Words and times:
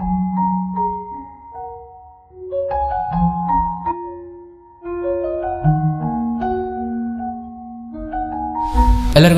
ಎಲ್ಲರಿಗೂ 0.00 0.12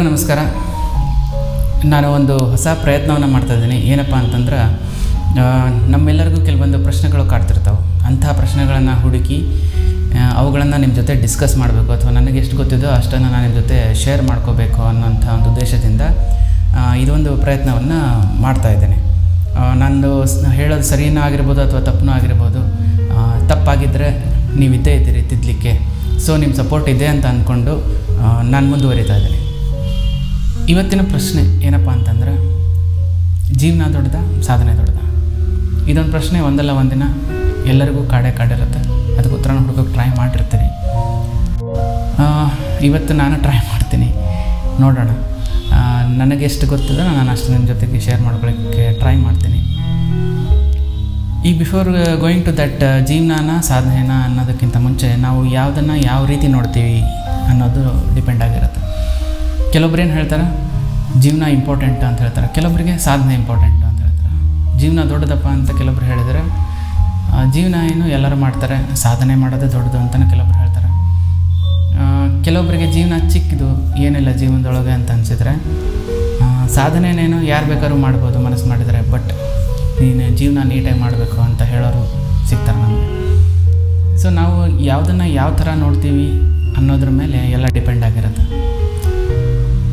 ನಮಸ್ಕಾರ. 0.03 0.39
ನಾನು 1.85 2.09
ಒಂದು 2.19 2.39
ಹೊಸ 2.51 2.67
ಪ್ರಯತ್ನವನ್ನು 2.83 3.27
ಮಾಡ್ತಾ 3.27 3.55
ಇದ್ದೀನಿ. 3.55 3.75
ಏನಪ್ಪ 3.75 4.15
ಅಂತಂದ್ರೆ 4.15 4.61
ನಮ್ಮೆಲ್ಲರಿಗೂ 5.91 6.45
ಕೆಲವೊಂದು 6.45 6.79
ಪ್ರಶ್ನೆಗಳು 6.83 7.25
ಕಾಡ್ತಿರ್ತಾವೆ. 7.31 8.07
ಅಂಥ 8.07 8.25
ಪ್ರಶ್ನೆಗಳನ್ನು 8.27 8.95
ಹುಡುಕಿ 9.03 9.69
ಅವುಗಳನ್ನು 10.37 10.77
ನಿಮ್ಮ 10.77 10.95
ಜೊತೆ 10.95 11.15
ಡಿಸ್ಕಸ್ 11.15 11.59
ಮಾಡಬೇಕು 11.59 11.93
ಅಥವಾ 11.93 12.11
ನನಗೆ 12.11 12.39
ಎಷ್ಟು 12.39 12.57
ಗೊತ್ತಿದೋ 12.57 12.91
ಅಷ್ಟನ್ನು 12.91 13.29
ನಾನು 13.31 13.43
ನಿಮ್ಮ 13.49 13.61
ಜೊತೆ 13.61 13.95
ಶೇರ್ 14.05 14.23
ಮಾಡ್ಕೋಬೇಕು 14.23 14.83
ಅನ್ನೋಂಥ 14.83 15.27
ಒಂದು 15.29 15.51
ಉದ್ದೇಶದಿಂದ 15.51 16.03
ಇದೊಂದು 17.05 17.37
ಪ್ರಯತ್ನವನ್ನು 17.37 17.99
ಮಾಡ್ತಾ 18.43 18.69
ಇದ್ದೇನೆ. 18.73 19.12
ನಂದು 19.83 20.11
ಹೇಳೋದು 20.59 20.85
ಸರಿನೂ 20.91 21.21
ಆಗಿರ್ಬೋದು 21.27 21.61
ಅಥವಾ 21.67 21.81
ತಪ್ಪನೂ 21.89 22.13
ಆಗಿರ್ಬೋದು. 22.13 22.61
ತಪ್ಪಾಗಿದ್ದರೆ 23.51 24.09
ನೀವು 24.61 24.73
ಇದ್ದೇ 24.79 24.93
ಇದ್ದೀರಿ 24.99 25.23
ತಿದ್ದಲಿಕ್ಕೆ 25.31 25.73
ಸೊ 26.25 26.37
ನಿಮ್ಮ 26.43 26.55
ಸಪೋರ್ಟ್ 26.63 26.89
ಇದೆ 26.95 27.07
ಅಂತ 27.13 27.25
ಅಂದ್ಕೊಂಡು 27.33 27.75
ನಾನು 28.53 28.67
ಮುಂದುವರಿತಾ 28.73 29.15
ಇದ್ದೀನಿ. 29.21 29.41
ಇವತ್ತಿನ 30.73 31.03
ಪ್ರಶ್ನೆ 31.11 31.43
ಏನಪ್ಪ 31.67 31.89
ಅಂತಂದ್ರೆ, 31.97 32.35
ಜೀವನ 33.61 33.87
ದೊಡ್ಡದ, 33.95 34.19
ಸಾಧನೆ 34.49 34.73
ದೊಡ್ಡದ? 34.81 35.01
ಇದೊಂದು 35.91 36.13
ಪ್ರಶ್ನೆ, 36.17 36.39
ಒಂದಲ್ಲ 36.49 36.71
ಒಂದಿನ 36.83 37.05
ಎಲ್ಲರಿಗೂ 37.73 38.03
ಕಾಡೆ 38.13 38.31
ಕಾಡಿರುತ್ತೆ. 38.39 38.81
ಅದಕ್ಕೆ 39.17 39.35
ಉತ್ತರನ 39.39 39.59
ಹುಡುಗಕ್ಕೆ 39.65 39.93
ಟ್ರೈ 39.97 40.09
ಮಾಡಿರ್ತೀನಿ 40.21 40.69
ಇವತ್ತು 42.89 43.13
ನಾನು 43.21 43.35
ಟ್ರೈ 43.43 43.59
ಮಾಡ್ತೀನಿ. 43.71 44.09
ನೋಡೋಣ. 44.83 45.11
ನನಗೆ 46.21 46.45
ಎಷ್ಟು 46.51 46.65
ಗೊತ್ತಿದೆ 46.73 47.03
ನಾನು 47.19 47.31
ಅಷ್ಟು 47.35 47.49
ನಿಮ್ಮ 47.55 47.67
ಜೊತೆಗೆ 47.73 48.01
ಶೇರ್ 48.07 48.21
ಮಾಡ್ಕೊಳ್ಳೋಕ್ಕೆ 48.27 48.85
ಟ್ರೈ 49.01 49.15
ಮಾಡ್ತೀನಿ. 49.27 49.61
ಈಗ 51.49 51.55
ಬಿಫೋರ್ 51.63 51.89
ಗೋಯಿಂಗ್ 52.23 52.45
ಟು 52.49 52.53
ದಟ್ 52.61 52.83
ಜೀವನಾನ 53.09 53.51
ಸಾಧನೆನ 53.69 54.13
ಅನ್ನೋದಕ್ಕಿಂತ 54.27 54.77
ಮುಂಚೆ 54.87 55.09
ನಾವು 55.27 55.41
ಯಾವುದನ್ನು 55.59 55.95
ಯಾವ 56.11 56.21
ರೀತಿ 56.33 56.49
ನೋಡ್ತೀವಿ 56.57 56.99
ಅನ್ನೋದು 57.51 57.83
ಡಿಪೆಂಡ್ 58.17 58.43
ಆಗಿರುತ್ತೆ. 58.47 58.81
ಕೆಲವೊಬ್ರು 59.73 60.03
ಏನು 60.05 60.15
ಹೇಳ್ತಾರೆ, 60.19 60.47
ಜೀವನ 61.23 61.45
ಇಂಪಾರ್ಟೆಂಟ್ 61.59 62.03
ಅಂತ 62.09 62.21
ಹೇಳ್ತಾರೆ. 62.25 62.49
ಕೆಲವೊಬ್ಬರಿಗೆ 62.57 62.95
ಸಾಧನೆ 63.07 63.33
ಇಂಪಾರ್ಟೆಂಟ್ 63.41 63.83
ಅಂತ 63.89 63.99
ಹೇಳ್ತಾರೆ. 64.07 64.35
ಜೀವನ 64.83 65.01
ದೊಡ್ಡದಪ್ಪ 65.13 65.47
ಅಂತ 65.57 65.71
ಕೆಲವೊಬ್ರು 65.81 66.07
ಹೇಳಿದರೆ 66.13 66.43
ಜೀವನ 67.55 67.77
ಏನು 67.93 68.05
ಎಲ್ಲರೂ 68.17 68.37
ಮಾಡ್ತಾರೆ, 68.47 68.77
ಸಾಧನೆ 69.05 69.35
ಮಾಡೋದೇ 69.43 69.69
ದೊಡ್ಡದು 69.77 69.99
ಅಂತಲೇ 70.05 70.27
ಕೆಲವೊಬ್ರು 70.33 70.59
ಹೇಳ್ತಾರೆ. 70.63 70.89
ಕೆಲವೊಬ್ಬರಿಗೆ 72.47 72.87
ಜೀವನ 72.95 73.15
ಚಿಕ್ಕದು 73.33 73.69
ಏನಿಲ್ಲ 74.05 74.31
ಜೀವನದೊಳಗೆ 74.41 74.93
ಅಂತ 74.99 75.11
ಅನಿಸಿದ್ರೆ 75.17 75.53
ಸಾಧನೆನೇನು 76.77 77.39
ಯಾರು 77.53 77.67
ಬೇಕಾದ್ರೂ 77.73 77.97
ಮಾಡ್ಬೋದು, 78.05 78.37
ಮನಸ್ಸು 78.47 78.67
ಮಾಡಿದರೆ 78.73 79.01
ಬಟ್ 79.13 79.31
ನೀನು 80.01 80.27
ಜೀವನ 80.39 80.61
ನೀಟಾಗಿ 80.71 80.99
ಮಾಡಬೇಕು 81.05 81.39
ಅಂತ 81.49 81.63
ಹೇಳೋರು 81.73 82.03
ಸಿಗ್ತಾರೆ 82.51 82.79
ನಮಗೆ. 82.85 83.09
ಸೊ 84.21 84.29
ನಾವು 84.39 84.57
ಯಾವುದನ್ನು 84.91 85.27
ಯಾವ 85.41 85.51
ಥರ 85.61 85.69
ನೋಡ್ತೀವಿ 85.85 86.27
ಅನ್ನೋದ್ರ 86.79 87.11
ಮೇಲೆ 87.21 87.39
ಎಲ್ಲ 87.57 87.67
ಡಿಪೆಂಡ್ 87.79 88.05
ಆಗಿರುತ್ತೆ. 88.09 88.45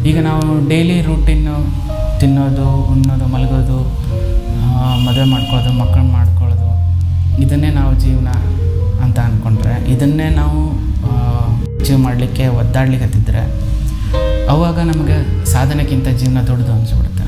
ಈಗ 0.10 0.18
ನಾವು 0.30 0.46
ಡೈಲಿ 0.70 0.98
ರೂಟೀನು 1.08 1.56
ತಿನ್ನೋದು, 2.22 2.68
ಉಣ್ಣೋದು, 2.94 3.26
ಮಲಗೋದು 3.34 3.80
ಮದುವೆ 5.06 5.26
ಮಾಡ್ಕೊಳ್ಳೋದು 5.34 5.72
ಮಕ್ಕಳು 5.82 6.06
ಮಾಡ್ಕೊಳ್ಳೋದು, 6.18 6.70
ಇದನ್ನೇ 7.44 7.70
ನಾವು 7.80 7.92
ಜೀವನ 8.04 8.30
ಅಂತ 9.06 9.18
ಅಂದ್ಕೊಂಡ್ರೆ 9.28 9.76
ಇದನ್ನೇ 9.94 10.28
ನಾವು 10.42 10.60
ಅಚೀವ್ 11.82 12.00
ಮಾಡಲಿಕ್ಕೆ 12.06 12.46
ಒದ್ದಾಡ್ಲಿಕ್ಕತ್ತಿದ್ರೆ 12.62 13.44
ಅವಾಗ 14.52 14.78
ನಮಗೆ 14.92 15.18
ಸಾಧನೆಗಿಂತ 15.54 16.08
ಜೀವನ 16.20 16.40
ದೊಡ್ಡದು 16.50 16.72
ಅನಿಸ್ಬಿಡುತ್ತೆ. 16.76 17.26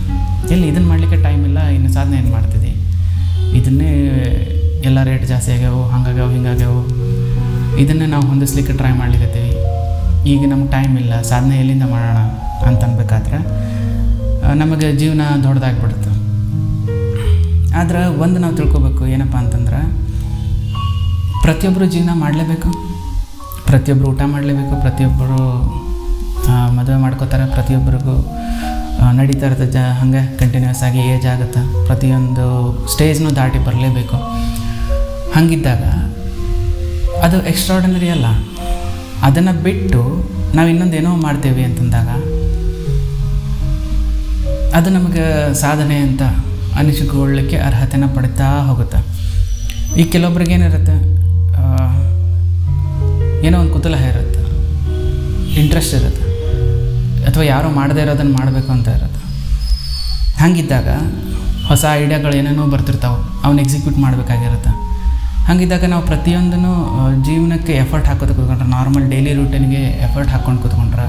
ಎಲ್ಲಿ 0.53 0.65
ಇದನ್ನು 0.71 0.87
ಮಾಡಲಿಕ್ಕೆ 0.91 1.17
ಟೈಮ್ 1.27 1.43
ಇಲ್ಲ, 1.49 1.59
ಇನ್ನು 1.77 1.89
ಸಾಧನೆ 1.97 2.15
ಏನು 2.21 2.31
ಮಾಡ್ತಿದ್ದಿ 2.35 2.71
ಇದನ್ನೇ 3.59 3.91
ಎಲ್ಲ 4.89 4.99
ರೇಟ್ 5.09 5.25
ಜಾಸ್ತಿ 5.31 5.51
ಆಗ್ಯಾವು, 5.55 5.81
ಹಂಗಾಗ್ಯಾವು, 5.93 6.31
ಹಿಂಗಾಗ್ಯಾವು. 6.35 6.81
ಇದನ್ನೇ 7.81 8.05
ನಾವು 8.13 8.25
ಹೊಂದಿಸ್ಲಿಕ್ಕೆ 8.31 8.73
ಟ್ರೈ 8.79 8.93
ಮಾಡ್ಲಿಕ್ಕತ್ತೀವಿ 9.01 9.51
ಈಗ 10.31 10.41
ನಮ್ಗೆ 10.51 10.69
ಟೈಮ್ 10.71 10.93
ಇಲ್ಲ, 11.01 11.13
ಸಾಧನೆ 11.31 11.55
ಎಲ್ಲಿಂದ 11.61 11.85
ಮಾಡೋಣ 11.93 12.19
ಅಂತ 12.69 12.81
ಅನ್ಬೇಕಾದ್ರೆ 12.87 13.39
ನಮಗೆ 14.61 14.87
ಜೀವನ 15.01 15.21
ದೊಡ್ಡದಾಗ್ಬಿಡುತ್ತೆ. 15.45 16.11
ಆದ್ರೆ 17.79 18.01
ಒಂದು 18.23 18.37
ನಾವು 18.43 18.55
ತಿಳ್ಕೊಬೇಕು, 18.59 19.03
ಏನಪ್ಪ 19.15 19.35
ಅಂತಂದ್ರೆ 19.43 19.79
ಪ್ರತಿಯೊಬ್ಬರು 21.45 21.85
ಜೀವನ 21.93 22.11
ಮಾಡಲೇಬೇಕು. 22.23 22.71
ಪ್ರತಿಯೊಬ್ಬರು 23.69 24.07
ಊಟ 24.13 24.21
ಮಾಡಲೇಬೇಕು 24.33 24.73
ಪ್ರತಿಯೊಬ್ಬರು 24.81 25.39
ಮದುವೆ 26.77 26.97
ಮಾಡ್ಕೋತಾರೆ. 27.03 27.45
ಪ್ರತಿಯೊಬ್ಬರಿಗೂ 27.55 28.15
ನಡೀತಾ 29.19 29.45
ಇರುತ್ತೆ 29.49 29.67
ಜ, 29.75 29.79
ಹಾಗೆ 29.99 30.21
ಕಂಟಿನ್ಯೂಸ್ 30.39 30.81
ಆಗಿ 30.87 31.01
ಏಜ್ 31.13 31.25
ಆಗುತ್ತೆ. 31.33 31.61
ಪ್ರತಿಯೊಂದು 31.87 32.45
ಸ್ಟೇಜ್ನೂ 32.93 33.29
ದಾಟಿ 33.39 33.59
ಬರಲೇಬೇಕು. 33.67 34.17
ಹಾಗಿದ್ದಾಗ, 35.35 35.83
ಅದು 37.25 37.37
ಎಕ್ಸ್ಟ್ರಾರ್ಡಿನರಿ 37.51 38.09
ಅಲ್ಲ. 38.15 38.27
ಅದನ್ನು 39.27 39.53
ಬಿಟ್ಟು 39.67 40.01
ನಾವು 40.57 40.67
ಇನ್ನೊಂದೇನೋ 40.73 41.11
ಮಾಡ್ತೇವೆ 41.25 41.63
ಅಂತಂದಾಗ, 41.69 42.09
ಅದು 44.77 44.89
ನಮಗೆ 44.97 45.25
ಸಾಧನೆ 45.63 45.97
ಅಂತ 46.07 46.23
ಅನಿಸಿಕೊಳ್ಳಿಕ್ಕೆ 46.81 47.57
ಅರ್ಹತೆನ 47.69 48.05
ಪಡಿತಾ 48.15 48.49
ಹೋಗುತ್ತೆ. 48.67 48.99
ಈ 50.01 50.03
ಕೆಲವೊಬ್ರಿಗೆ 50.13 50.53
ಏನಿರುತ್ತೆ 50.57 50.97
ಏನೋ 53.47 53.55
ಒಂದು 53.61 53.73
ಕುತೂಹಲ 53.75 53.95
ಇರುತ್ತೆ. 54.11 54.41
ಇಂಟ್ರೆಸ್ಟ್ 55.61 55.93
ಇರುತ್ತೆ. 55.99 56.25
ಅಥವಾ 57.31 57.43
ಯಾರೋ 57.53 57.69
ಮಾಡದೇ 57.79 58.01
ಇರೋದನ್ನು 58.05 58.33
ಮಾಡಬೇಕು 58.39 58.71
ಅಂತ 58.75 58.87
ಇರುತ್ತೆ. 58.99 59.19
ಹಾಗಿದ್ದಾಗ 60.41 60.87
ಹೊಸ 61.69 61.83
ಐಡಿಯಾಗಳು 62.03 62.33
ಏನೇನೋ 62.37 62.63
ಬರ್ತಿರ್ತಾವೆ 62.75 63.17
ಅವನ್ನ 63.43 63.59
ಎಕ್ಸಿಕ್ಯೂಟ್ 63.65 63.97
ಮಾಡಬೇಕಾಗಿರುತ್ತೆ. 64.05 64.71
ಹಾಗಿದ್ದಾಗ 65.47 65.85
ನಾವು 65.93 66.03
ಪ್ರತಿಯೊಂದನ್ನು 66.09 66.73
ಜೀವನಕ್ಕೆ 67.27 67.73
ಎಫರ್ಟ್ 67.83 68.07
ಹಾಕೋದು 68.09 68.33
ಕೂತ್ಕೊಂಡ್ರೆ 68.37 68.67
ನಾರ್ಮಲ್ 68.73 69.05
ಡೈಲಿ 69.13 69.31
ರೂಟೀನ್ಗೆ 69.39 69.81
ಎಫರ್ಟ್ 70.07 70.29
ಹಾಕ್ಕೊಂಡು 70.33 70.61
ಕೂತ್ಕೊಂಡ್ರೆ 70.63 71.05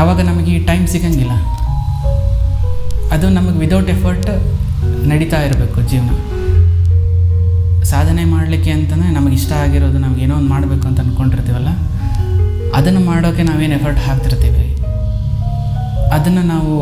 ಆವಾಗ 0.00 0.20
ನಮಗೆ 0.30 0.50
ಈ 0.56 0.58
ಟೈಮ್ 0.70 0.86
ಸಿಗಂಗಿಲ್ಲ. 0.94 1.34
ಅದು 3.14 3.26
ನಮಗೆ 3.38 3.58
ವಿದೌಟ್ 3.64 3.90
ಎಫರ್ಟ್ 3.96 4.30
ನಡೀತಾ 5.12 5.38
ಇರಬೇಕು 5.46 5.78
ಜೀವನ. 5.92 6.10
ಸಾಧನೆ 7.92 8.24
ಮಾಡಲಿಕ್ಕೆ 8.34 8.70
ಅಂತಲೇ 8.78 9.06
ನಮಗೆ 9.18 9.34
ಇಷ್ಟ 9.40 9.52
ಆಗಿರೋದು 9.64 9.98
ನಮಗೆ 10.06 10.22
ಏನೋ 10.26 10.34
ಒಂದು 10.40 10.50
ಮಾಡಬೇಕು 10.54 10.84
ಅಂತ 10.88 10.98
ಅಂದ್ಕೊಂಡಿರ್ತೀವಲ್ಲ 11.04 11.70
ಅದನ್ನು 12.88 13.06
ಮಾಡೋಕ್ಕೆ 13.06 13.42
ನಾವೇನು 13.42 13.74
ಎಫರ್ಟ್ 13.74 14.00
ಹಾಕ್ತಿರ್ತೀವಿ? 14.00 14.82
ಅದನ್ನು 16.10 16.42
ನಾವು, 16.42 16.74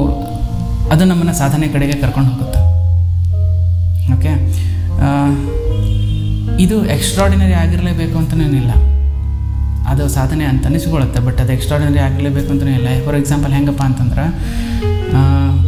ಅದು 0.90 1.04
ನಮ್ಮನ್ನು 1.04 1.34
ಸಾಧನೆ 1.34 1.68
ಕಡೆಗೆ 1.68 1.92
ಕರ್ಕೊಂಡು 1.92 2.30
ಹೋಗುತ್ತೆ. 2.30 2.60
ಓಕೆ 4.14 4.32
ಇದು 6.62 6.76
ಎಕ್ಸ್ಟ್ರಾಡಿನರಿ 6.86 7.52
ಆಗಿರಲೇಬೇಕು 7.52 8.18
ಅಂತಲೇನಿಲ್ಲ 8.18 8.70
ಅದು 9.88 10.08
ಸಾಧನೆ 10.08 10.44
ಅಂತ 10.44 10.66
ಅನಿಸ್ಕೊಳ್ಳುತ್ತೆ 10.66 11.20
ಬಟ್ 11.20 11.40
ಅದು 11.40 11.52
ಎಕ್ಸ್ಟ್ರಾಡಿನರಿ 11.52 11.98
ಆಗಿರಲೇಬೇಕು 11.98 12.50
ಅಂತಲೇ 12.50 12.72
ಇಲ್ಲ. 12.72 13.04
ಫಾರ್ 13.04 13.16
ಎಕ್ಸಾಂಪಲ್ 13.16 13.52
ಹೆಂಗಪ್ಪ 13.52 13.82
ಅಂತಂದ್ರೆ 13.82 14.24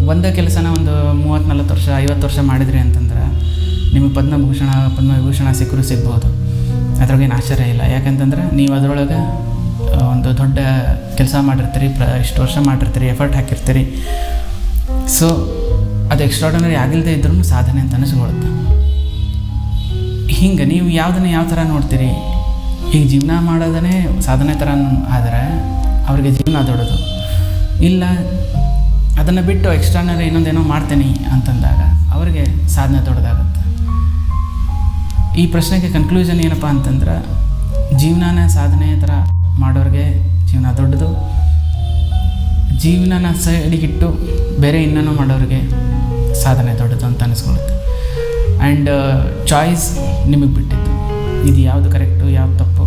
ಒಂದೇ 0.07 0.33
ಕೆಲಸನ 0.33 0.67
ಒಂದು 0.79 1.15
ಮೂವತ್ತು 1.15 1.49
ನಲ್ವತ್ತು 1.49 1.75
ವರ್ಷ, 1.75 1.89
ಐವತ್ತು 1.99 2.25
ವರ್ಷ 2.27 2.39
ಮಾಡಿದ್ರಿ 2.43 2.79
ಅಂತಂದ್ರೆ, 2.79 3.25
ನಿಮಗೆ 3.95 4.15
ಪದ್ಮಭೂಷಣ, 4.15 4.71
ಪದ್ಮವಿಭೂಷಣ 4.97 5.53
ಸಿಕ್ಕರೂ 5.53 5.83
ಸಿಗ್ಬೋದು. 5.83 6.29
ಅದ್ರಾಗೇನು 7.03 7.35
ಆಶ್ಚರ್ಯ 7.35 7.65
ಇಲ್ಲ. 7.65 7.81
ಯಾಕಂತಂದ್ರೆ, 7.81 8.57
ನೀವು 8.57 8.75
ಅದರೊಳಗೆ 8.75 9.49
ಒಂದು 10.13 10.31
ದೊಡ್ಡ 10.41 10.59
ಕೆಲಸ 11.19 11.35
ಮಾಡಿರ್ತೀರಿ, 11.49 11.89
ಪ್ರ 11.97 12.07
ಇಷ್ಟು 12.25 12.39
ವರ್ಷ 12.45 12.57
ಮಾಡಿರ್ತೀರಿ 12.69 13.07
ಎಫರ್ಟ್ 13.15 13.37
ಹಾಕಿರ್ತೀರಿ. 13.39 13.85
ಸೊ 15.17 15.29
ಅದು 16.13 16.21
ಎಕ್ಸ್ಟ್ರಾಡನರಿ 16.27 16.77
ಆಗಿಲ್ಲದೆ 16.85 17.13
ಇದ್ರೂ 17.19 17.43
ಸಾಧನೆ 17.55 17.81
ಅಂತ 17.85 17.95
ಅನಿಸ್ಕೊಳುತ್ತೆ 17.99 18.49
ಹಿಂಗೆ 20.39 20.65
ನೀವು 20.73 20.89
ಯಾವುದನ್ನು 21.01 21.31
ಯಾವ 21.37 21.45
ಥರ 21.53 21.61
ನೋಡ್ತೀರಿ? 21.75 22.11
ಈಗ 22.97 23.03
ಜೀವನ 23.13 23.33
ಮಾಡೋದನ್ನೇ 23.49 23.97
ಸಾಧನೆ 24.27 24.53
ಥರ 24.61 24.71
ಆದರೆ 25.17 25.43
ಅವ್ರಿಗೆ 26.11 26.31
ಜೀವನ 26.37 26.61
ದೊಡ್ಡದು. 26.69 26.97
ಇಲ್ಲ, 27.89 28.05
ಅದನ್ನು 29.21 29.43
ಬಿಟ್ಟು 29.49 29.69
ಎಕ್ಸ್ಟ್ರಾನರಿ 29.79 30.25
ಇನ್ನೊಂದೇನೋ 30.29 30.63
ಮಾಡ್ತೀನಿ 30.73 31.11
ಅಂತಂದಾಗ 31.35 31.81
ಅವ್ರಿಗೆ 32.17 32.45
ಸಾಧನೆ 32.77 33.01
ದೊಡ್ಡದಾಗುತ್ತೆ. 33.09 33.63
ಈ 35.41 35.45
ಪ್ರಶ್ನೆಗೆ 35.55 35.89
ಕನ್ಕ್ಲೂಷನ್ 35.97 36.41
ಏನಪ್ಪ 36.47 36.67
ಅಂತಂದ್ರೆ, 36.75 37.17
ಜೀವನನ 38.01 38.41
ಸಾಧನೆ 38.59 38.89
ಥರ 39.03 39.13
ಮಾಡೋರಿಗೆ 39.63 40.05
ಜೀವನ 40.49 40.71
ದೊಡ್ಡದು. 40.77 41.09
ಜೀವನನ 42.83 43.29
ಸೈಡಿಗಿಟ್ಟು 43.45 44.09
ಬೇರೆ 44.63 44.79
ಇನ್ನೂ 44.83 45.13
ಮಾಡೋರಿಗೆ 45.21 45.61
ಸಾಧನೆ 46.43 46.73
ದೊಡ್ಡದು 46.79 47.07
ಅಂತ 47.07 47.23
ಅನಿಸ್ಕೊಳ್ಳುತ್ತೆ. 47.23 47.75
ಆ್ಯಂಡ್ 48.59 48.91
ಚಾಯ್ಸ್ 49.51 49.87
ನಿಮಗೆ 50.33 50.53
ಬಿಟ್ಟಿದ್ದು. 50.57 50.93
ಇದು 51.49 51.61
ಯಾವುದು 51.71 51.89
ಕರೆಕ್ಟು 51.95 52.27
ಯಾವ್ದು 52.39 52.57
ತಪ್ಪು, 52.63 52.85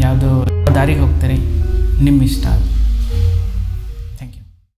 ಯಾವುದು 0.00 0.30
ದಾರಿಗೆ 0.74 1.00
ಹೋಗ್ತೀರಿ 1.00 1.38
ನಿಮ್ಮ 2.04 2.18
ಇಷ್ಟ 2.30 2.46